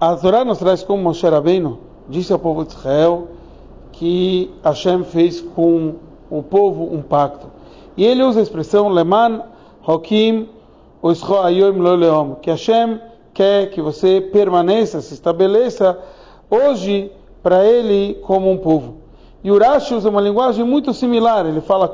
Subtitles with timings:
[0.00, 3.28] a Torá nos traz como Moshe Rabbeinu disse ao povo de Israel
[3.92, 5.94] que Hashem fez com
[6.30, 7.46] o povo um pacto.
[7.96, 9.42] E ele usa a expressão Leman
[9.86, 10.48] Hokim
[11.02, 13.00] Loleom, que Hashem
[13.32, 15.98] quer que você permaneça, se estabeleça
[16.50, 17.10] hoje
[17.42, 18.96] para ele como um povo.
[19.42, 21.46] E Urashi usa uma linguagem muito similar.
[21.46, 21.88] Ele fala,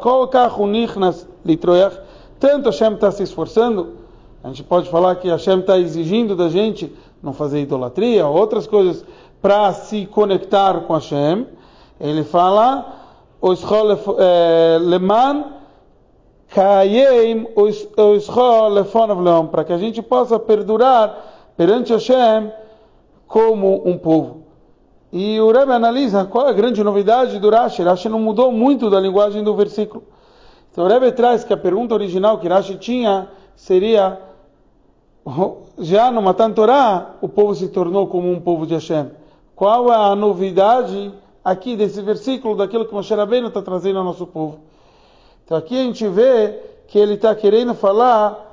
[2.40, 3.94] tanto Hashem está se esforçando,
[4.42, 6.92] a gente pode falar que Hashem está exigindo da gente
[7.22, 9.04] não fazer idolatria, outras coisas,
[9.40, 11.46] para se conectar com Hashem.
[12.00, 13.00] Ele fala,
[14.18, 15.44] eh, leman
[19.50, 22.52] para que a gente possa perdurar perante Hashem
[23.26, 24.42] como um povo.
[25.12, 27.82] E o Rebbe analisa qual é a grande novidade do Rashi.
[27.82, 30.02] Rashi não mudou muito da linguagem do versículo.
[30.70, 34.18] Então o Rebbe traz que a pergunta original que Rashi tinha seria
[35.78, 39.10] já no Matan Torah o povo se tornou como um povo de Hashem.
[39.54, 41.12] Qual é a novidade
[41.44, 44.60] aqui desse versículo, daquilo que Moshe Rabbeinu está trazendo ao nosso povo?
[45.44, 48.50] Então aqui a gente vê que ele está querendo falar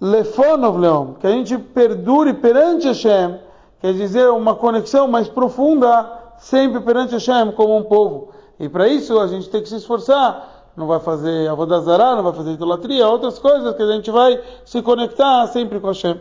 [0.00, 3.38] Lefonov Leom, que a gente perdure perante Hashem
[3.80, 8.30] quer dizer uma conexão mais profunda sempre perante Hashem como um povo.
[8.58, 10.59] E para isso a gente tem que se esforçar.
[10.80, 14.80] Não vai fazer avodazará, não vai fazer idolatria, outras coisas que a gente vai se
[14.80, 16.18] conectar sempre com Hashem.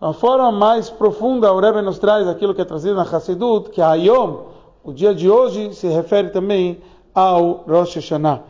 [0.00, 3.82] A forma mais profunda, o Rebbe nos traz aquilo que é trazido na Hassidut, que
[3.82, 4.42] a Yom,
[4.84, 6.80] o dia de hoje, se refere também
[7.12, 8.42] ao Rosh Hashanah.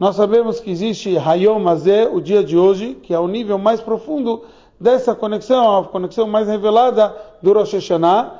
[0.00, 3.82] Nós sabemos que existe Hayom Azeh, o dia de hoje, que é o nível mais
[3.82, 4.44] profundo
[4.80, 8.32] dessa conexão, a conexão mais revelada do Rosh Hashanah.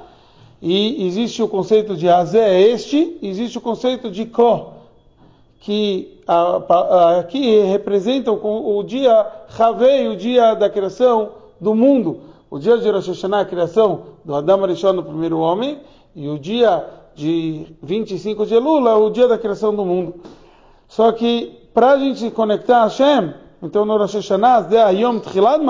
[0.63, 4.78] E existe o conceito de Azé é este, existe o conceito de Ko,
[5.61, 6.21] que
[7.19, 9.27] aqui representa o, o dia
[9.59, 12.21] Havei, o dia da criação do mundo.
[12.51, 15.81] O dia de Rosh Hashanah, a criação do Adam Arishon, do primeiro homem,
[16.15, 16.85] e o dia
[17.15, 20.15] de 25 de Elul, o dia da criação do mundo.
[20.87, 24.77] Só que para a gente conectar a Hashem, então no Rosh Hashanah, de
[25.31, 25.63] Tchilad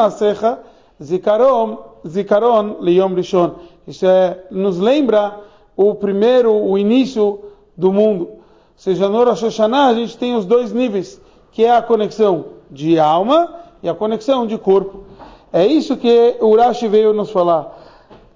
[1.02, 3.54] Zikaron, Zikaron Liyom Rishon.
[3.86, 5.40] Isso é, nos lembra
[5.76, 7.40] o primeiro, o início
[7.76, 8.37] do mundo.
[8.78, 12.96] Seja, no Rosh Hashanah a gente tem os dois níveis, que é a conexão de
[12.96, 13.52] alma
[13.82, 15.02] e a conexão de corpo.
[15.52, 17.76] É isso que o Urashi veio nos falar.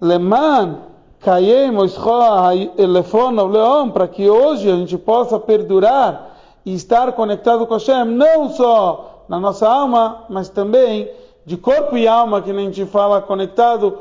[0.01, 0.79] Leman
[1.21, 6.37] Kayem Leon, para que hoje a gente possa perdurar
[6.67, 11.09] e estar conectado com Hashem, não só na nossa alma, mas também
[11.47, 13.97] de corpo e alma, que a gente fala conectado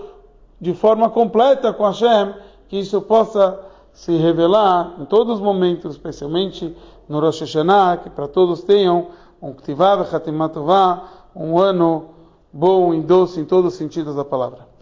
[0.59, 2.33] de forma completa com Hashem,
[2.67, 6.75] que isso possa se revelar em todos os momentos, especialmente
[7.07, 9.07] no Rosh Hashanah, que para todos tenham
[9.41, 11.03] um Ktivav Khatimatová,
[11.35, 12.09] um ano
[12.53, 14.69] bom e doce em todos os sentidos da palavra.